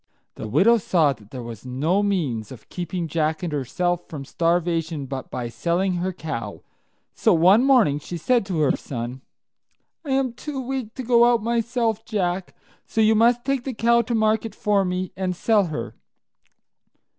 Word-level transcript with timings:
The 0.33 0.47
widow 0.47 0.79
saw 0.79 1.13
that 1.13 1.29
there 1.29 1.43
was 1.43 1.63
no 1.63 2.01
means 2.01 2.51
of 2.51 2.69
keeping 2.69 3.07
Jack 3.07 3.43
and 3.43 3.53
herself 3.53 4.07
from 4.09 4.25
starvation 4.25 5.05
but 5.05 5.29
by 5.29 5.47
selling 5.47 5.97
her 5.97 6.11
cow; 6.11 6.63
so 7.13 7.35
one 7.35 7.63
morning 7.63 7.99
she 7.99 8.17
said 8.17 8.43
to 8.47 8.61
her 8.61 8.75
son, 8.75 9.21
"I 10.03 10.09
am 10.13 10.33
too 10.33 10.59
weak 10.59 10.95
to 10.95 11.03
go 11.03 11.37
myself, 11.37 12.03
Jack, 12.03 12.55
so 12.87 12.99
you 12.99 13.13
must 13.13 13.45
take 13.45 13.63
the 13.63 13.75
cow 13.75 14.01
to 14.01 14.15
market 14.15 14.55
for 14.55 14.83
me, 14.83 15.11
and 15.15 15.35
sell 15.35 15.65
her." 15.65 15.93